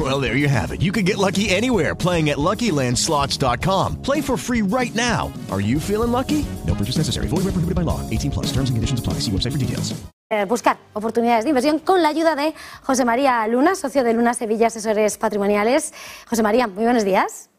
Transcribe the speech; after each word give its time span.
Well, 0.00 0.18
there 0.18 0.34
you 0.34 0.48
have 0.48 0.72
it. 0.72 0.80
You 0.80 0.92
can 0.92 1.04
get 1.04 1.18
lucky 1.18 1.50
anywhere 1.50 1.94
playing 1.94 2.30
at 2.30 2.38
LuckyLandSlots.com. 2.38 3.96
Play 4.00 4.22
for 4.22 4.38
free 4.38 4.62
right 4.62 4.94
now. 4.94 5.30
Are 5.50 5.60
you 5.60 5.78
feeling 5.78 6.10
lucky? 6.10 6.46
No 6.66 6.74
purchase 6.74 6.96
necessary. 6.96 7.26
Void 7.28 7.44
where 7.44 7.52
prohibited 7.52 7.74
by 7.74 7.82
law. 7.82 8.00
18 8.08 8.30
plus. 8.30 8.46
Terms 8.46 8.70
and 8.70 8.78
conditions 8.78 9.00
apply. 9.00 9.20
See 9.20 9.30
website 9.30 9.52
for 9.52 9.58
details. 9.58 9.92
Eh, 10.30 10.46
buscar 10.46 10.78
oportunidades 10.94 11.44
de 11.44 11.50
inversión 11.50 11.80
con 11.80 12.02
la 12.02 12.08
ayuda 12.08 12.34
de 12.36 12.54
José 12.82 13.04
María 13.04 13.46
Luna, 13.48 13.74
socio 13.74 14.04
de 14.04 14.14
Luna 14.14 14.32
Sevilla 14.32 14.68
Asesores 14.68 15.18
Patrimoniales. 15.18 15.92
José 16.28 16.42
María, 16.42 16.68
muy 16.68 16.84
buenos 16.84 17.04
días. 17.04 17.50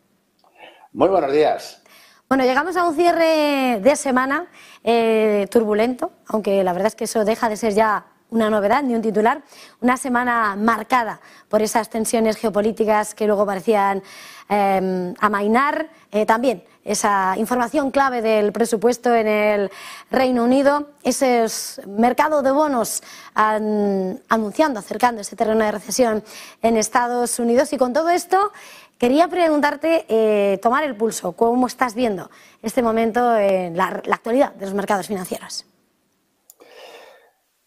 Muy 0.94 1.10
buenos 1.10 1.34
días. 1.34 1.84
Bueno, 2.30 2.46
llegamos 2.46 2.78
a 2.78 2.88
un 2.88 2.96
cierre 2.96 3.82
de 3.82 3.96
semana 3.98 4.48
eh, 4.84 5.48
turbulento, 5.52 6.14
aunque 6.28 6.64
la 6.64 6.72
verdad 6.72 6.88
es 6.88 6.96
que 6.96 7.04
eso 7.04 7.26
deja 7.26 7.50
de 7.50 7.58
ser 7.58 7.74
ya 7.74 8.06
una 8.32 8.50
novedad 8.50 8.82
ni 8.82 8.96
un 8.96 9.02
titular. 9.02 9.44
Una 9.82 9.98
semana 9.98 10.56
marcada 10.56 11.22
por 11.48 11.62
esas 11.62 11.90
tensiones 11.90 12.38
geopolíticas 12.38 13.14
que 13.14 13.28
luego 13.28 13.46
parecían 13.46 14.02
eh, 14.50 15.14
amainar. 15.20 15.90
Eh, 16.12 16.26
también 16.26 16.64
esa 16.84 17.36
información 17.38 17.92
clave 17.92 18.22
del 18.22 18.52
presupuesto 18.52 19.14
en 19.14 19.28
el 19.28 19.72
Reino 20.10 20.44
Unido, 20.44 20.90
ese 21.04 21.46
mercado 21.88 22.42
de 22.42 22.52
bonos 22.52 23.04
anunciando, 23.36 24.80
acercando 24.80 25.22
ese 25.22 25.36
terreno 25.36 25.64
de 25.64 25.72
recesión 25.72 26.24
en 26.62 26.78
Estados 26.78 27.38
Unidos. 27.38 27.72
Y 27.74 27.78
con 27.78 27.94
todo 27.94 28.10
esto, 28.10 28.52
quería 28.98 29.28
preguntarte, 29.28 30.06
eh, 30.10 30.58
tomar 30.62 30.84
el 30.84 30.96
pulso, 30.96 31.34
¿cómo 31.34 31.68
estás 31.68 31.94
viendo 31.94 32.32
este 32.64 32.82
momento 32.82 33.38
en 33.38 33.78
la, 33.78 34.02
actualidad 34.12 34.54
de 34.56 34.66
los 34.66 34.74
mercados 34.74 35.08
financieros? 35.08 35.66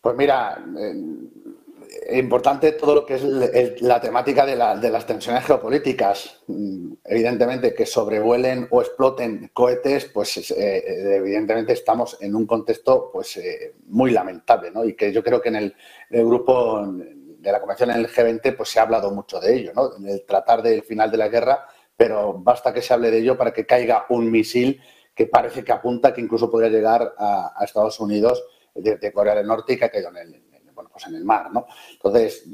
Pues 0.05 0.17
mira, 0.19 0.63
importante 2.13 2.73
todo 2.73 2.95
lo 2.95 3.07
que 3.07 3.15
es 3.15 3.81
la 3.81 4.03
temática 4.03 4.45
de, 4.45 4.55
las 4.55 5.07
tensiones 5.07 5.47
geopolíticas. 5.47 6.43
Mm, 6.47 6.93
evidentemente, 7.07 7.73
que 7.73 7.87
sobrevuelen 7.87 8.69
o 8.71 8.83
exploten 8.83 9.51
cohetes, 9.55 10.05
pues 10.13 10.51
eh, 10.51 11.17
evidentemente 11.17 11.73
estamos 11.73 12.19
en 12.21 12.37
un 12.37 12.47
contexto 12.47 13.09
pues 13.11 13.39
eh, 13.39 13.77
muy 13.87 14.11
lamentable, 14.11 14.71
¿no? 14.71 14.85
Y 14.85 14.95
que 14.95 15.11
yo 15.11 15.25
creo 15.25 15.41
que 15.41 15.49
en 15.49 15.57
el, 15.57 15.75
grupo 16.11 16.87
de 16.87 17.51
la 17.51 17.61
Convención 17.61 17.91
en 17.93 17.97
el 17.97 18.09
G20 18.09 18.59
pues 18.59 18.69
se 18.69 18.81
ha 18.81 18.83
hablado 18.83 19.11
mucho 19.11 19.41
de 19.41 19.57
ello, 19.57 19.73
¿no? 19.75 19.97
En 19.97 20.07
el 20.07 20.27
tratar 20.27 20.61
del 20.61 20.83
final 20.83 21.11
de 21.11 21.17
la 21.17 21.29
guerra, 21.29 21.67
pero 21.97 22.35
basta 22.35 22.75
que 22.75 22.83
se 22.83 22.93
hable 22.93 23.11
de 23.11 23.21
ello 23.21 23.39
para 23.39 23.55
que 23.55 23.65
caiga 23.65 24.05
un 24.11 24.31
misil 24.31 24.83
que 25.15 25.27
parece 25.27 25.65
que 25.65 25.73
apunta 25.73 26.13
que 26.13 26.21
incluso 26.21 26.51
podría 26.51 26.71
llegar 26.71 27.15
a, 27.17 27.55
Estados 27.65 28.01
Unidos 28.01 28.45
desde 28.75 29.12
Corea 29.12 29.34
del 29.34 29.47
Norte 29.47 29.75
y 29.75 29.77
que 29.77 29.84
ha 29.84 29.91
caído 29.91 30.08
en 30.11 30.17
el, 30.17 30.42
pues 30.75 31.06
en 31.06 31.14
el 31.14 31.25
mar, 31.25 31.53
¿no? 31.53 31.67
Entonces, 31.92 32.44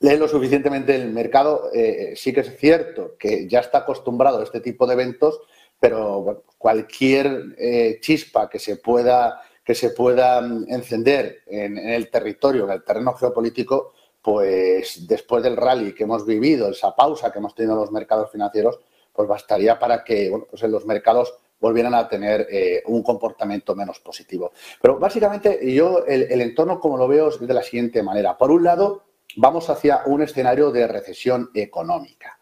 lee 0.00 0.16
lo 0.16 0.28
suficientemente 0.28 0.94
el 0.94 1.10
mercado, 1.10 1.70
eh, 1.74 2.14
sí 2.16 2.32
que 2.32 2.40
es 2.40 2.56
cierto 2.56 3.16
que 3.18 3.46
ya 3.46 3.60
está 3.60 3.78
acostumbrado 3.78 4.40
a 4.40 4.44
este 4.44 4.60
tipo 4.60 4.86
de 4.86 4.94
eventos, 4.94 5.40
pero 5.78 6.44
cualquier 6.58 7.54
eh, 7.58 7.98
chispa 8.00 8.48
que 8.48 8.58
se 8.58 8.76
pueda 8.76 9.42
que 9.64 9.74
se 9.74 9.90
pueda 9.90 10.40
mm, 10.40 10.66
encender 10.68 11.42
en, 11.46 11.78
el 11.78 12.10
territorio, 12.10 12.64
en 12.64 12.72
el 12.72 12.82
terreno 12.82 13.12
geopolítico, 13.14 13.92
pues 14.20 15.06
después 15.06 15.42
del 15.42 15.56
rally 15.56 15.94
que 15.94 16.04
hemos 16.04 16.26
vivido, 16.26 16.70
esa 16.70 16.94
pausa 16.96 17.30
que 17.30 17.38
hemos 17.38 17.54
tenido 17.54 17.74
en 17.74 17.80
los 17.80 17.92
mercados 17.92 18.30
financieros, 18.32 18.80
pues 19.12 19.28
bastaría 19.28 19.78
para 19.78 20.02
que 20.02 20.28
bueno, 20.28 20.46
pues 20.50 20.62
en 20.62 20.72
los 20.72 20.86
mercados 20.86 21.34
volvieran 21.60 21.94
a 21.94 22.08
tener 22.08 22.46
eh, 22.50 22.82
un 22.86 23.02
comportamiento 23.02 23.74
menos 23.76 24.00
positivo. 24.00 24.52
Pero 24.80 24.98
básicamente 24.98 25.72
yo 25.72 26.04
el, 26.06 26.40
entorno 26.40 26.80
como 26.80 26.96
lo 26.96 27.06
veo 27.06 27.28
es 27.28 27.38
de 27.38 27.54
la 27.54 27.62
siguiente 27.62 28.02
manera. 28.02 28.36
Por 28.36 28.50
un 28.50 28.64
lado, 28.64 29.04
vamos 29.36 29.68
hacia 29.70 30.02
un 30.06 30.22
escenario 30.22 30.70
de 30.72 30.86
recesión 30.86 31.50
económica, 31.54 32.38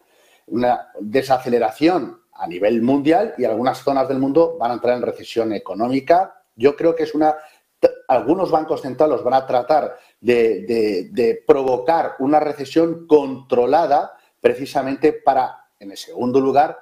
una 0.47 0.89
desaceleración 0.99 2.21
a 2.33 2.47
nivel 2.47 2.81
mundial 2.81 3.33
y 3.37 3.43
algunas 3.43 3.83
zonas 3.83 4.07
del 4.07 4.19
mundo 4.19 4.55
van 4.57 4.71
a 4.71 4.75
entrar 4.75 4.95
en 4.95 5.03
recesión 5.03 5.53
económica. 5.53 6.43
Yo 6.55 6.75
creo 6.75 6.95
que 6.95 7.03
es 7.03 7.13
una... 7.13 7.35
Algunos 8.09 8.51
bancos 8.51 8.81
centrales 8.81 9.23
van 9.23 9.35
a 9.35 9.45
tratar 9.45 9.97
de 10.19 11.43
provocar 11.45 12.15
una 12.19 12.39
recesión 12.39 13.05
controlada 13.07 14.17
precisamente 14.41 15.13
para, 15.13 15.67
en 15.79 15.91
el 15.91 15.97
segundo 15.97 16.39
lugar, 16.39 16.77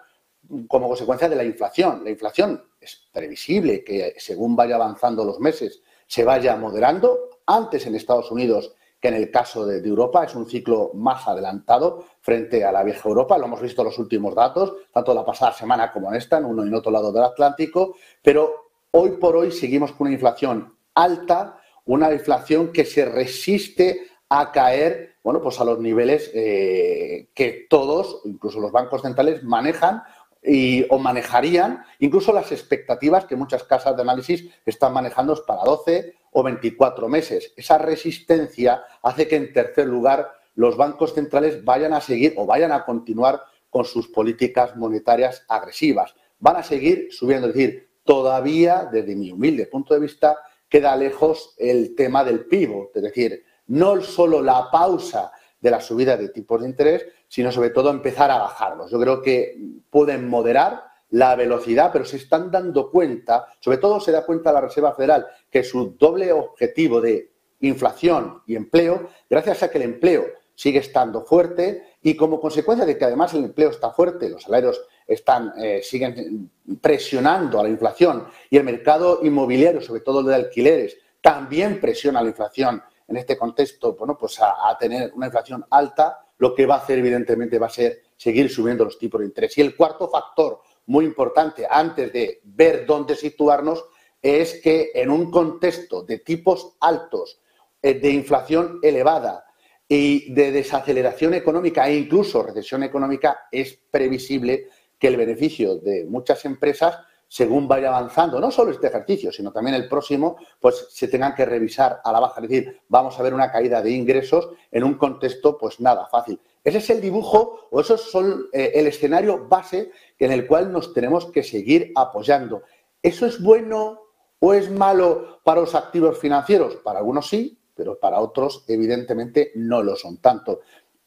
como 0.68 0.88
consecuencia 0.88 1.30
de 1.30 1.35
la 1.35 1.44
inflación. 1.44 2.03
La 2.03 2.09
inflación 2.09 2.63
es 2.80 3.08
previsible 3.12 3.84
que 3.84 4.16
según 4.18 4.56
vaya 4.56 4.75
avanzando 4.75 5.24
los 5.25 5.40
meses 5.40 5.81
se 6.08 6.24
vaya 6.24 6.56
moderando. 6.56 7.30
Antes 7.46 7.85
en 7.85 7.96
Estados 7.96 8.31
Unidos 8.31 8.74
que 9.00 9.09
en 9.09 9.13
el 9.13 9.30
caso 9.30 9.66
de, 9.66 9.86
Europa 9.88 10.24
es 10.24 10.36
un 10.36 10.50
ciclo 10.50 10.91
más 10.94 11.28
adelantado 11.28 12.06
frente 12.22 12.63
a 12.66 12.72
la 12.72 12.84
vieja 12.84 13.07
Europa. 13.07 13.38
Lo 13.38 13.46
hemos 13.46 13.62
visto 13.62 13.81
en 13.81 13.88
los 13.88 14.00
últimos 14.00 14.34
datos, 14.34 14.74
tanto 14.91 15.13
la 15.13 15.25
pasada 15.25 15.53
semana 15.53 15.91
como 15.91 16.09
en 16.09 16.16
esta, 16.16 16.38
en 16.38 16.46
uno 16.46 16.66
y 16.66 16.68
en 16.68 16.74
otro 16.74 16.91
lado 16.91 17.12
del 17.12 17.24
Atlántico. 17.24 17.96
Pero 18.24 18.72
hoy 18.91 19.12
por 19.12 19.36
hoy 19.36 19.52
seguimos 19.52 19.91
con 19.91 20.07
una 20.07 20.16
inflación 20.16 20.75
alta, 20.96 21.59
una 21.86 22.12
inflación 22.12 22.72
que 22.72 22.86
se 22.86 23.06
resiste 23.06 24.07
a 24.30 24.52
caer, 24.52 25.16
bueno, 25.24 25.41
pues 25.41 25.59
a 25.59 25.63
los 25.63 25.80
niveles 25.80 26.31
eh, 26.34 27.30
que 27.34 27.68
todos, 27.69 28.22
incluso 28.25 28.59
los 28.59 28.72
bancos 28.72 29.03
centrales, 29.03 29.44
manejan 29.44 30.03
y, 30.47 30.85
o 30.90 30.97
manejarían 30.97 31.84
incluso 32.00 32.31
las 32.31 32.52
expectativas 32.52 33.25
que 33.25 33.35
muchas 33.35 33.63
casas 33.63 33.96
de 33.96 34.02
análisis 34.02 34.50
están 34.66 34.94
manejando 34.94 35.38
para 35.46 35.63
12 35.63 36.16
o 36.31 36.44
24 36.44 37.09
meses. 37.09 37.53
Esa 37.58 37.78
resistencia 37.78 38.84
hace 39.02 39.28
que, 39.28 39.36
en 39.36 39.53
tercer 39.53 39.88
lugar, 39.88 40.31
los 40.56 40.78
bancos 40.78 41.13
centrales 41.13 41.63
vayan 41.63 41.94
a 41.94 42.02
seguir 42.02 42.34
o 42.38 42.46
vayan 42.46 42.72
a 42.72 42.86
continuar 42.86 43.41
con 43.69 43.86
sus 43.86 44.07
políticas 44.07 44.75
monetarias 44.75 45.44
agresivas. 45.47 46.16
Van 46.40 46.56
a 46.56 46.63
seguir 46.63 47.09
subiendo, 47.12 47.47
es 47.47 47.53
decir, 47.53 47.90
todavía, 48.03 48.88
desde 48.91 49.16
mi 49.16 49.31
humilde 49.31 49.68
punto 49.68 49.94
de 49.94 50.00
vista, 50.00 50.38
queda 50.69 50.96
lejos 50.96 51.53
el 51.57 51.96
tema 51.96 52.24
del 52.24 52.46
pivot, 52.46 52.96
es 52.96 53.03
decir, 53.03 53.44
no 53.68 54.02
solo 54.02 54.41
la 54.41 54.69
pausa 54.72 55.31
de 55.59 55.72
la 55.72 55.81
subida 55.81 56.18
de 56.18 56.30
tipos 56.30 56.62
de 56.62 56.69
interés, 56.69 57.06
sino 57.27 57.51
sobre 57.51 57.71
todo 57.71 57.89
empezar 57.89 58.31
a 58.31 58.39
bajarlos. 58.39 58.91
Yo 58.91 58.99
creo 58.99 59.21
que 59.21 59.57
pueden 59.89 60.27
moderar 60.29 60.83
la 61.09 61.35
velocidad, 61.35 61.91
pero 61.91 62.05
se 62.05 62.17
están 62.17 62.51
dando 62.51 62.91
cuenta, 62.91 63.47
sobre 63.59 63.77
todo 63.77 63.99
se 63.99 64.11
da 64.11 64.25
cuenta 64.25 64.51
la 64.51 64.61
Reserva 64.61 64.93
Federal, 64.93 65.25
que 65.49 65.63
su 65.63 65.95
doble 65.97 66.31
objetivo 66.31 66.99
de 66.99 67.31
inflación 67.61 68.41
y 68.45 68.55
empleo, 68.55 69.09
gracias 69.29 69.63
a 69.63 69.71
que 69.71 69.77
el 69.77 69.85
empleo 69.85 70.25
sigue 70.53 70.79
estando 70.79 71.23
fuerte 71.23 71.95
y 72.01 72.15
como 72.15 72.41
consecuencia 72.41 72.85
de 72.85 72.97
que 72.97 73.05
además 73.05 73.33
el 73.33 73.45
empleo 73.45 73.69
está 73.69 73.91
fuerte, 73.91 74.29
los 74.29 74.44
salarios 74.44 74.81
están, 75.05 75.53
eh, 75.57 75.81
siguen 75.83 76.51
presionando 76.81 77.59
a 77.59 77.63
la 77.63 77.69
inflación 77.69 78.27
y 78.49 78.57
el 78.57 78.63
mercado 78.63 79.19
inmobiliario, 79.23 79.81
sobre 79.81 80.01
todo 80.01 80.21
el 80.21 80.25
de 80.25 80.35
alquileres, 80.35 80.97
también 81.21 81.79
presiona 81.79 82.21
la 82.21 82.29
inflación 82.29 82.81
en 83.07 83.17
este 83.17 83.38
contexto, 83.38 83.94
bueno, 83.94 84.17
pues 84.17 84.39
a 84.41 84.75
tener 84.77 85.11
una 85.13 85.27
inflación 85.27 85.65
alta, 85.69 86.26
lo 86.38 86.53
que 86.53 86.66
va 86.66 86.75
a 86.75 86.80
hacer, 86.80 87.00
evidentemente, 87.00 87.59
va 87.59 87.68
a 87.68 87.72
ser 87.72 88.03
seguir 88.16 88.50
subiendo 88.50 88.84
los 88.84 88.98
tipos 88.98 89.20
de 89.20 89.28
interés. 89.28 89.58
Y 89.58 89.62
el 89.62 89.75
cuarto 89.75 90.09
factor 90.09 90.62
muy 90.88 91.06
importante, 91.06 91.68
antes 91.70 92.12
de 92.14 92.42
ver 92.44 92.86
dónde 92.86 93.16
situarnos, 93.16 93.86
es 94.22 94.62
que 94.62 94.92
en 94.94 95.09
un 95.09 95.30
contexto 95.30 96.03
de 96.03 96.20
tipos 96.20 96.75
altos, 96.80 97.40
eh, 97.81 97.94
de 97.96 98.10
inflación 98.12 98.80
elevada 98.81 99.45
y 99.88 100.34
de 100.34 100.51
desaceleración 100.51 101.34
económica 101.34 101.88
e 101.88 101.95
incluso 101.95 102.44
recesión 102.44 102.83
económica, 102.83 103.48
es 103.51 103.80
previsible 103.90 104.68
que 104.98 105.07
el 105.07 105.18
beneficio 105.18 105.78
de 105.78 106.06
muchas 106.06 106.44
empresas 106.45 106.98
según 107.27 107.68
vaya 107.68 107.89
avanzando, 107.89 108.39
no 108.39 108.51
solo 108.51 108.71
este 108.71 108.88
ejercicio, 108.88 109.31
sino 109.31 109.51
también 109.51 109.75
el 109.75 109.89
próximo, 109.89 110.38
pues 110.59 110.88
se 110.89 111.07
tengan 111.07 111.35
que 111.35 111.45
revisar 111.45 112.00
a 112.03 112.12
la 112.12 112.19
baja. 112.19 112.41
Es 112.41 112.50
decir, 112.50 112.81
vamos 112.88 113.19
a 113.19 113.24
ver 113.24 113.33
una 113.33 113.51
caída 113.51 113.81
de 113.81 113.91
ingresos 113.91 114.50
en 114.71 114.83
un 114.83 114.95
contexto, 114.95 115.57
pues 115.57 115.79
nada 115.79 116.07
fácil. 116.07 116.39
Ese 116.63 116.77
es 116.79 116.89
el 116.89 117.01
dibujo 117.01 117.68
o 117.71 117.81
eso 117.81 117.95
es 117.95 118.13
eh, 118.53 118.71
el 118.75 118.88
escenario 118.88 119.47
base 119.47 119.91
en 120.19 120.31
el 120.31 120.47
cual 120.47 120.71
nos 120.71 120.94
tenemos 120.94 121.25
que 121.31 121.44
seguir 121.44 121.91
apoyando. 121.95 122.63
¿Eso 123.01 123.25
es 123.25 123.41
bueno 123.41 124.01
o 124.39 124.53
es 124.53 124.69
malo 124.69 125.39
para 125.44 125.62
los 125.62 125.75
activos 125.75 126.18
financieros? 126.18 126.77
Para 126.77 127.00
algunos 127.00 127.27
sí, 127.27 127.57
pero 127.75 128.00
para 128.00 128.19
otros 128.19 128.63
evidentemente 128.68 129.51
no 129.56 129.83
lo 129.83 129.95
son 129.95 130.18
tanto. 130.18 130.62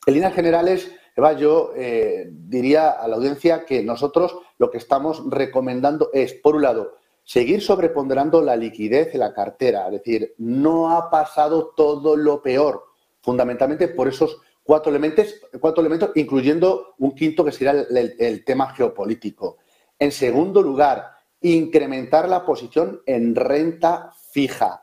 En 0.07 0.15
líneas 0.15 0.35
generales, 0.35 0.91
Eva, 1.17 1.33
yo 1.33 1.73
eh, 1.77 2.29
diría 2.31 2.91
a 2.91 3.09
la 3.09 3.17
audiencia 3.17 3.65
que 3.65 3.83
nosotros 3.83 4.37
lo 4.59 4.71
que 4.71 4.79
estamos 4.79 5.23
recomendando 5.29 6.11
es, 6.13 6.35
por 6.35 6.57
un 6.57 6.63
lado, 6.63 6.95
seguir 7.25 7.63
sobreponderando 7.63 8.43
la 8.43 8.57
liquidez 8.57 9.15
en 9.15 9.21
la 9.21 9.33
cartera. 9.33 9.87
Es 9.87 9.93
decir, 9.93 10.35
no 10.39 10.91
ha 10.91 11.11
pasado 11.11 11.73
todo 11.77 12.17
lo 12.17 12.43
peor, 12.43 12.85
fundamentalmente 13.23 13.89
por 13.89 14.09
esos 14.09 14.41
cuatro 14.63 14.91
elementos, 14.91 15.35
cuatro 15.61 15.81
elementos 15.81 16.11
incluyendo 16.15 16.95
un 16.99 17.15
quinto 17.15 17.45
que 17.45 17.51
el, 17.65 18.15
el 18.19 18.45
tema 18.45 18.73
geopolítico. 18.75 19.59
En 19.99 20.13
segundo 20.13 20.63
lugar, 20.63 21.13
incrementar 21.41 22.29
la 22.29 22.45
posición 22.45 23.03
en 23.07 23.35
renta 23.35 24.13
fija, 24.33 24.83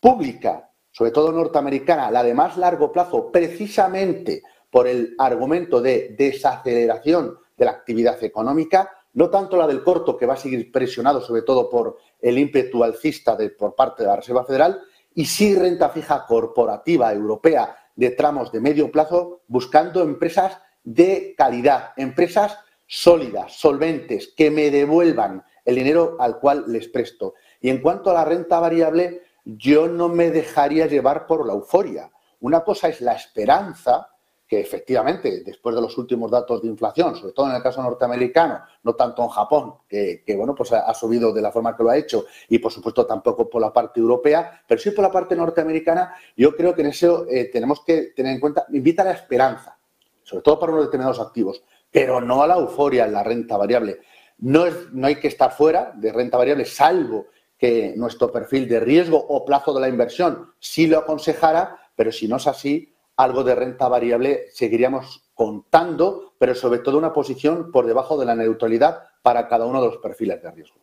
pública, 0.00 0.70
sobre 0.90 1.10
todo 1.10 1.32
norteamericana, 1.32 2.10
la 2.10 2.22
de 2.22 2.34
más 2.34 2.56
largo 2.56 2.92
plazo, 2.92 3.30
precisamente 3.30 4.42
por 4.72 4.88
el 4.88 5.14
argumento 5.18 5.82
de 5.82 6.14
desaceleración 6.18 7.38
de 7.58 7.66
la 7.66 7.72
actividad 7.72 8.24
económica, 8.24 8.90
no 9.12 9.28
tanto 9.28 9.58
la 9.58 9.66
del 9.66 9.84
corto, 9.84 10.16
que 10.16 10.24
va 10.24 10.32
a 10.32 10.38
seguir 10.38 10.72
presionado 10.72 11.20
sobre 11.20 11.42
todo 11.42 11.68
por 11.68 11.98
el 12.18 12.38
ímpetu 12.38 12.82
alcista 12.82 13.36
de, 13.36 13.50
por 13.50 13.74
parte 13.74 14.02
de 14.02 14.08
la 14.08 14.16
Reserva 14.16 14.46
Federal, 14.46 14.80
y 15.14 15.26
sí 15.26 15.54
renta 15.54 15.90
fija 15.90 16.24
corporativa 16.26 17.12
europea 17.12 17.76
de 17.94 18.12
tramos 18.12 18.50
de 18.50 18.60
medio 18.60 18.90
plazo, 18.90 19.42
buscando 19.46 20.02
empresas 20.02 20.58
de 20.82 21.34
calidad, 21.36 21.90
empresas 21.98 22.56
sólidas, 22.86 23.52
solventes, 23.52 24.32
que 24.34 24.50
me 24.50 24.70
devuelvan 24.70 25.44
el 25.66 25.74
dinero 25.74 26.16
al 26.18 26.38
cual 26.40 26.64
les 26.68 26.88
presto. 26.88 27.34
Y 27.60 27.68
en 27.68 27.82
cuanto 27.82 28.08
a 28.08 28.14
la 28.14 28.24
renta 28.24 28.58
variable, 28.58 29.20
yo 29.44 29.86
no 29.86 30.08
me 30.08 30.30
dejaría 30.30 30.86
llevar 30.86 31.26
por 31.26 31.46
la 31.46 31.52
euforia. 31.52 32.10
Una 32.40 32.64
cosa 32.64 32.88
es 32.88 33.02
la 33.02 33.12
esperanza, 33.12 34.08
que 34.52 34.60
efectivamente, 34.60 35.42
después 35.42 35.74
de 35.74 35.80
los 35.80 35.96
últimos 35.96 36.30
datos 36.30 36.60
de 36.60 36.68
inflación, 36.68 37.16
sobre 37.16 37.32
todo 37.32 37.48
en 37.48 37.56
el 37.56 37.62
caso 37.62 37.82
norteamericano, 37.82 38.60
no 38.82 38.94
tanto 38.94 39.22
en 39.22 39.30
Japón, 39.30 39.76
que, 39.88 40.22
bueno, 40.36 40.54
pues 40.54 40.70
ha, 40.72 40.92
subido 40.92 41.32
de 41.32 41.40
la 41.40 41.50
forma 41.50 41.74
que 41.74 41.82
lo 41.82 41.88
ha 41.88 41.96
hecho, 41.96 42.26
y 42.50 42.58
por 42.58 42.70
supuesto 42.70 43.06
tampoco 43.06 43.48
por 43.48 43.62
la 43.62 43.72
parte 43.72 43.98
europea, 43.98 44.62
pero 44.68 44.78
sí 44.78 44.90
por 44.90 45.04
la 45.04 45.10
parte 45.10 45.34
norteamericana, 45.34 46.14
yo 46.36 46.54
creo 46.54 46.74
que 46.74 46.82
en 46.82 46.88
eso 46.88 47.24
eh, 47.30 47.46
tenemos 47.50 47.82
que 47.82 48.12
tener 48.14 48.34
en 48.34 48.40
cuenta, 48.40 48.66
invita 48.74 49.00
a 49.00 49.06
la 49.06 49.12
esperanza, 49.12 49.78
sobre 50.22 50.42
todo 50.42 50.60
para 50.60 50.72
unos 50.72 50.84
determinados 50.84 51.18
activos, 51.18 51.64
pero 51.90 52.20
no 52.20 52.42
a 52.42 52.46
la 52.46 52.56
euforia 52.56 53.06
en 53.06 53.14
la 53.14 53.22
renta 53.22 53.56
variable. 53.56 54.00
No, 54.36 54.66
es, 54.66 54.92
no 54.92 55.06
hay 55.06 55.16
que 55.16 55.28
estar 55.28 55.52
fuera 55.52 55.94
de 55.96 56.12
renta 56.12 56.36
variable, 56.36 56.66
salvo 56.66 57.28
que 57.56 57.94
nuestro 57.96 58.30
perfil 58.30 58.68
de 58.68 58.80
riesgo 58.80 59.16
o 59.16 59.46
plazo 59.46 59.72
de 59.72 59.80
la 59.80 59.88
inversión 59.88 60.52
sí 60.58 60.88
lo 60.88 60.98
aconsejara, 60.98 61.78
pero 61.96 62.12
si 62.12 62.28
no 62.28 62.36
es 62.36 62.46
así, 62.46 62.91
algo 63.16 63.44
de 63.44 63.54
renta 63.54 63.88
variable 63.88 64.46
seguiríamos 64.52 65.30
contando, 65.34 66.34
pero 66.38 66.54
sobre 66.54 66.80
todo 66.80 66.98
una 66.98 67.12
posición 67.12 67.70
por 67.70 67.86
debajo 67.86 68.18
de 68.18 68.26
la 68.26 68.34
neutralidad 68.34 69.04
para 69.22 69.48
cada 69.48 69.66
uno 69.66 69.80
de 69.80 69.88
los 69.88 69.98
perfiles 69.98 70.42
de 70.42 70.50
riesgo. 70.50 70.82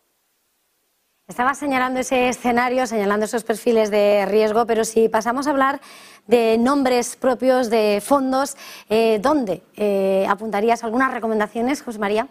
Estaba 1.28 1.54
señalando 1.54 2.00
ese 2.00 2.28
escenario, 2.28 2.88
señalando 2.88 3.26
esos 3.26 3.44
perfiles 3.44 3.92
de 3.92 4.26
riesgo, 4.26 4.66
pero 4.66 4.84
si 4.84 5.10
pasamos 5.10 5.46
a 5.46 5.52
hablar 5.52 5.80
de 6.26 6.58
nombres 6.58 7.16
propios 7.16 7.70
de 7.70 8.02
fondos, 8.04 8.58
eh, 8.90 9.20
¿dónde 9.22 9.62
eh, 9.76 10.26
apuntarías 10.28 10.84
algunas 10.84 11.14
recomendaciones, 11.14 11.84
José 11.84 12.00
María? 12.00 12.28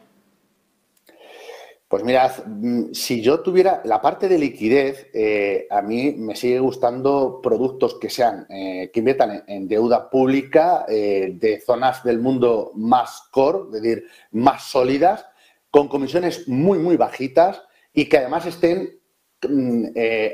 Pues 1.88 2.04
mirad, 2.04 2.44
mm, 2.46 2.92
si 2.92 3.22
yo 3.22 3.40
tuviera 3.40 3.80
la 3.84 4.02
parte 4.02 4.28
de 4.28 4.38
liquidez, 4.38 5.08
eh, 5.14 5.66
a 5.70 5.80
mí 5.80 6.12
me 6.12 6.36
sigue 6.36 6.60
gustando 6.60 7.40
productos 7.42 7.94
que 7.94 8.10
sean, 8.10 8.46
eh, 8.50 8.90
que 8.92 8.98
inviertan 9.00 9.42
en, 9.46 9.66
deuda 9.66 10.10
pública 10.10 10.84
eh, 10.86 11.32
de 11.34 11.60
zonas 11.60 12.04
del 12.04 12.18
mundo 12.20 12.72
más 12.74 13.22
core, 13.30 13.60
es 13.74 13.82
decir, 13.82 14.06
más 14.32 14.64
sólidas, 14.64 15.24
con 15.70 15.88
comisiones 15.88 16.46
muy, 16.46 16.78
muy 16.78 16.98
bajitas 16.98 17.62
y 17.94 18.06
que 18.06 18.18
además 18.18 18.44
estén 18.44 19.00
mm, 19.48 19.86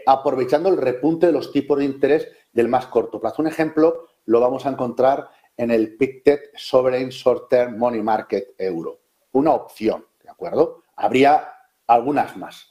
aprovechando 0.07 0.69
el 0.71 0.77
repunte 0.77 1.27
de 1.27 1.33
los 1.33 1.53
tipos 1.53 1.79
de 1.79 1.85
interés 1.85 2.29
del 2.53 2.67
más 2.69 2.87
corto 2.87 3.21
plazo. 3.21 3.43
Un 3.43 3.49
ejemplo 3.49 4.09
lo 4.27 4.41
vamos 4.41 4.67
a 4.67 4.71
encontrar 4.71 5.29
en 5.57 5.71
el 5.71 5.97
PICTED 5.97 6.41
Sovereign 6.57 7.11
Short 7.11 7.49
Term 7.49 7.79
Money 7.79 8.03
Market 8.03 8.55
Euro. 8.59 8.99
Una 9.33 9.53
opción, 9.53 10.05
¿de 10.23 10.31
acuerdo? 10.31 10.84
Habría 10.97 11.49
algunas 11.87 12.37
más. 12.37 12.71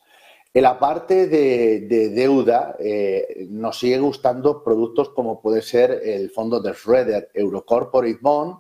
En 0.54 0.64
la 0.64 0.78
parte 0.78 1.28
de, 1.28 2.10
deuda 2.10 2.76
eh, 2.78 3.48
nos 3.50 3.80
sigue 3.80 3.98
gustando 3.98 4.64
productos 4.64 5.10
como 5.10 5.42
puede 5.42 5.64
ser 5.64 6.02
el 6.04 6.30
fondo 6.30 6.60
de 6.60 6.74
Schroeder 6.76 7.32
Eurocorporate 7.34 8.20
Bond, 8.22 8.58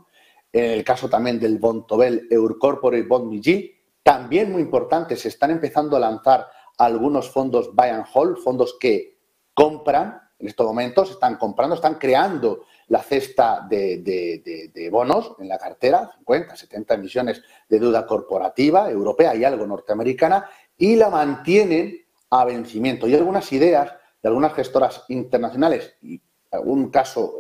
en 0.51 0.71
el 0.71 0.83
caso 0.83 1.07
también 1.07 1.39
del 1.39 1.60
Bontobel 1.60 2.27
Eurocorporate 2.31 3.04
Bond 3.04 3.31
MIG, 3.31 3.74
también 4.01 4.51
muy 4.51 4.63
importante, 4.63 5.15
se 5.15 5.27
están 5.27 5.51
empezando 5.51 5.95
a 5.95 6.00
lanzar 6.00 6.48
algunos 6.80 7.30
fondos 7.30 7.74
buy 7.75 7.89
and 7.89 8.06
hold, 8.12 8.38
fondos 8.38 8.75
que 8.80 9.19
compran 9.54 10.19
en 10.44 10.50
estos 10.50 10.68
momentos, 10.68 11.12
están 11.12 11.38
comprando, 11.38 11.75
están 11.75 11.95
creando 11.95 12.66
la 12.90 13.01
cesta 13.01 13.66
de, 13.66 14.90
bonos 14.92 15.38
en 15.40 15.48
la 15.48 15.57
cartera, 15.57 16.12
50, 16.18 16.57
70 16.57 16.94
emisiones 16.95 17.42
de 17.69 17.80
deuda 17.80 18.06
corporativa 18.06 18.92
europea 18.92 19.34
y 19.36 19.45
algo 19.45 19.66
norteamericana, 19.66 20.50
y 20.78 20.98
la 20.98 21.10
mantienen 21.10 21.98
a 22.30 22.44
vencimiento. 22.44 23.07
Y 23.07 23.16
algunas 23.16 23.54
ideas 23.54 23.94
de 24.22 24.28
algunas 24.28 24.54
gestoras 24.54 25.06
internacionales 25.07 25.95
y 26.01 26.22
algún 26.51 26.92
caso 26.92 27.36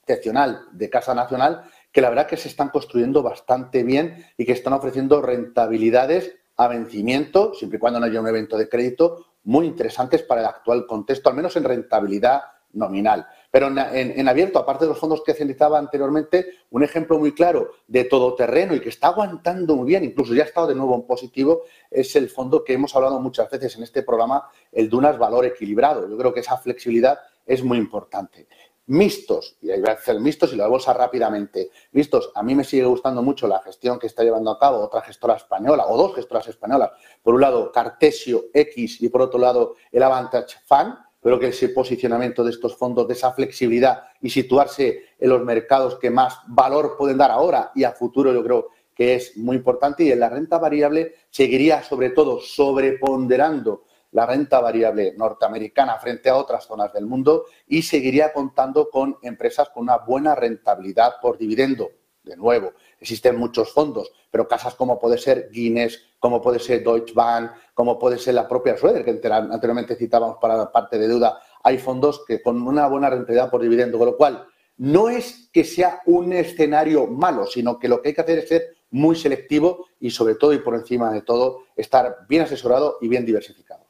excepcional 0.00 0.62
de 0.72 0.88
Casa 0.88 1.14
Nacional 1.14 1.64
que 1.92 2.00
la 2.00 2.08
verdad 2.08 2.26
que 2.26 2.38
se 2.38 2.48
están 2.48 2.70
construyendo 2.70 3.22
bastante 3.22 3.82
bien 3.82 4.24
y 4.38 4.46
que 4.46 4.52
están 4.52 4.72
ofreciendo 4.72 5.20
rentabilidades 5.20 6.34
a 6.56 6.68
vencimiento, 6.68 7.52
siempre 7.52 7.76
y 7.76 7.80
cuando 7.80 8.00
no 8.00 8.06
haya 8.06 8.18
un 8.18 8.28
evento 8.28 8.56
de 8.56 8.70
crédito, 8.70 9.26
muy 9.46 9.66
interesantes 9.66 10.22
para 10.22 10.40
el 10.40 10.46
actual 10.46 10.86
contexto, 10.86 11.28
al 11.28 11.36
menos 11.36 11.56
en 11.56 11.64
rentabilidad 11.64 12.42
nominal. 12.72 13.26
Pero 13.50 13.68
en, 13.68 14.28
abierto, 14.28 14.58
aparte 14.58 14.84
de 14.84 14.90
los 14.90 14.98
fondos 14.98 15.22
que 15.24 15.32
citaba 15.32 15.78
anteriormente, 15.78 16.50
un 16.70 16.82
ejemplo 16.82 17.18
muy 17.18 17.32
claro 17.32 17.70
de 17.86 18.04
todoterreno 18.04 18.74
y 18.74 18.80
que 18.80 18.90
está 18.90 19.08
aguantando 19.08 19.76
muy 19.76 19.86
bien, 19.86 20.04
incluso 20.04 20.34
ya 20.34 20.42
ha 20.42 20.46
estado 20.46 20.66
de 20.66 20.74
nuevo 20.74 20.94
en 20.94 21.06
positivo, 21.06 21.62
es 21.90 22.14
el 22.16 22.28
fondo 22.28 22.62
que 22.62 22.74
hemos 22.74 22.94
hablado 22.94 23.18
muchas 23.20 23.48
veces 23.48 23.76
en 23.76 23.84
este 23.84 24.02
programa, 24.02 24.48
el 24.72 24.90
Dunas 24.90 25.16
Valor 25.16 25.46
Equilibrado. 25.46 26.08
Yo 26.08 26.18
creo 26.18 26.34
que 26.34 26.40
esa 26.40 26.58
flexibilidad 26.58 27.18
es 27.46 27.62
muy 27.62 27.78
importante. 27.78 28.48
Mixtos, 28.88 29.56
y 29.62 29.70
ahí 29.70 29.80
voy 29.80 29.90
a 29.90 29.94
hacer 29.94 30.20
mixtos 30.20 30.52
y 30.52 30.56
la 30.56 30.68
bolsa 30.68 30.92
rápidamente. 30.92 31.70
Mixtos, 31.92 32.30
a 32.34 32.42
mí 32.42 32.54
me 32.54 32.62
sigue 32.62 32.84
gustando 32.84 33.22
mucho 33.22 33.48
la 33.48 33.60
gestión 33.60 33.98
que 33.98 34.06
está 34.06 34.22
llevando 34.22 34.50
a 34.50 34.58
cabo 34.58 34.78
otra 34.78 35.02
gestora 35.02 35.34
española 35.34 35.86
o 35.88 35.96
dos 35.96 36.14
gestoras 36.14 36.46
españolas. 36.48 36.90
Por 37.22 37.34
un 37.34 37.40
lado, 37.40 37.72
Cartesio 37.72 38.46
X 38.54 39.02
y 39.02 39.08
por 39.08 39.22
otro 39.22 39.40
lado, 39.40 39.74
el 39.90 40.02
Avantage 40.02 40.56
Fund 40.64 40.94
Creo 41.26 41.40
que 41.40 41.48
ese 41.48 41.70
posicionamiento 41.70 42.44
de 42.44 42.52
estos 42.52 42.76
fondos, 42.76 43.08
de 43.08 43.14
esa 43.14 43.32
flexibilidad 43.32 44.04
y 44.20 44.30
situarse 44.30 45.06
en 45.18 45.30
los 45.30 45.42
mercados 45.42 45.98
que 45.98 46.08
más 46.08 46.38
valor 46.46 46.94
pueden 46.96 47.18
dar 47.18 47.32
ahora 47.32 47.72
y 47.74 47.82
a 47.82 47.90
futuro, 47.90 48.32
yo 48.32 48.44
creo 48.44 48.68
que 48.94 49.16
es 49.16 49.36
muy 49.36 49.56
importante. 49.56 50.04
Y 50.04 50.12
en 50.12 50.20
la 50.20 50.28
renta 50.28 50.58
variable 50.58 51.16
seguiría, 51.30 51.82
sobre 51.82 52.10
todo, 52.10 52.40
sobreponderando 52.40 53.82
la 54.16 54.24
renta 54.24 54.60
variable 54.60 55.12
norteamericana 55.14 55.98
frente 55.98 56.30
a 56.30 56.36
otras 56.36 56.64
zonas 56.64 56.90
del 56.90 57.04
mundo 57.04 57.44
y 57.66 57.82
seguiría 57.82 58.32
contando 58.32 58.88
con 58.88 59.18
empresas 59.20 59.68
con 59.68 59.82
una 59.82 59.98
buena 59.98 60.34
rentabilidad 60.34 61.16
por 61.20 61.36
dividendo. 61.36 61.90
De 62.24 62.34
nuevo, 62.34 62.72
existen 62.98 63.36
muchos 63.36 63.74
fondos, 63.74 64.10
pero 64.30 64.48
casas 64.48 64.74
como 64.74 64.98
puede 64.98 65.18
ser 65.18 65.50
Guinness, 65.52 66.02
como 66.18 66.40
puede 66.40 66.60
ser 66.60 66.82
Deutsche 66.82 67.12
Bank, 67.12 67.50
como 67.74 67.98
puede 67.98 68.16
ser 68.16 68.32
la 68.32 68.48
propia 68.48 68.78
Schroeder, 68.78 69.04
que 69.04 69.10
anteriormente 69.10 69.96
citábamos 69.96 70.38
para 70.40 70.56
la 70.56 70.72
parte 70.72 70.98
de 70.98 71.08
deuda, 71.08 71.38
hay 71.62 71.76
fondos 71.76 72.24
que 72.26 72.40
con 72.40 72.66
una 72.66 72.88
buena 72.88 73.10
rentabilidad 73.10 73.50
por 73.50 73.60
dividendo, 73.60 73.98
con 73.98 74.06
lo 74.06 74.16
cual 74.16 74.46
no 74.78 75.10
es 75.10 75.50
que 75.52 75.62
sea 75.62 76.00
un 76.06 76.32
escenario 76.32 77.06
malo, 77.06 77.46
sino 77.46 77.78
que 77.78 77.86
lo 77.86 78.00
que 78.00 78.08
hay 78.08 78.14
que 78.14 78.22
hacer 78.22 78.38
es 78.38 78.48
ser 78.48 78.76
muy 78.92 79.14
selectivo 79.14 79.88
y 80.00 80.08
sobre 80.08 80.36
todo 80.36 80.54
y 80.54 80.60
por 80.60 80.74
encima 80.74 81.12
de 81.12 81.20
todo 81.20 81.64
estar 81.76 82.24
bien 82.26 82.44
asesorado 82.44 82.96
y 83.02 83.08
bien 83.08 83.26
diversificado. 83.26 83.85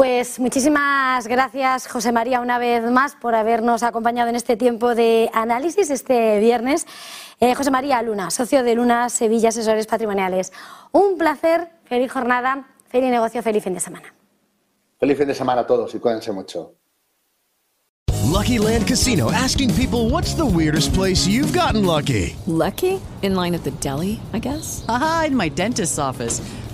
Pues 0.00 0.38
muchísimas 0.38 1.26
gracias, 1.26 1.88
José 1.88 2.12
María, 2.12 2.40
una 2.40 2.60
vez 2.60 2.88
más 2.88 3.16
por 3.16 3.34
habernos 3.34 3.82
acompañado 3.82 4.28
en 4.28 4.36
este 4.36 4.56
tiempo 4.56 4.94
de 4.94 5.28
análisis 5.34 5.90
este 5.90 6.38
viernes. 6.38 6.86
Eh, 7.40 7.52
José 7.56 7.72
María 7.72 8.00
Luna, 8.02 8.30
socio 8.30 8.62
de 8.62 8.76
Luna 8.76 9.08
Sevilla 9.10 9.48
Asesores 9.48 9.88
Patrimoniales. 9.88 10.52
Un 10.92 11.18
placer, 11.18 11.72
feliz 11.86 12.12
jornada, 12.12 12.68
feliz 12.86 13.10
negocio, 13.10 13.42
feliz 13.42 13.64
fin 13.64 13.74
de 13.74 13.80
semana. 13.80 14.14
Feliz 15.00 15.18
fin 15.18 15.26
de 15.26 15.34
semana 15.34 15.62
a 15.62 15.66
todos 15.66 15.92
y 15.92 15.98
cuídense 15.98 16.30
mucho. 16.30 16.74
Lucky 18.24 18.58
Land 18.60 18.86
Casino 18.86 19.32
asking 19.32 19.74
people 19.74 20.10
what's 20.10 20.32
the 20.36 20.46
weirdest 20.46 20.94
place 20.94 21.26
you've 21.26 21.52
gotten 21.52 21.84
lucky. 21.84 22.36
Lucky? 22.46 23.00
In 23.22 23.34
line 23.34 23.52
at 23.52 23.64
the 23.64 23.72
deli, 23.80 24.20
I 24.32 24.38
guess. 24.38 24.84
Aha, 24.86 25.24
in 25.26 25.36
my 25.36 25.48
dentist's 25.48 25.98
office. 25.98 26.40